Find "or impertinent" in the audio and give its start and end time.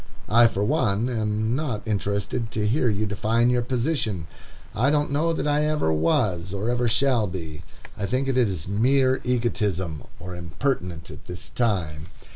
10.19-11.11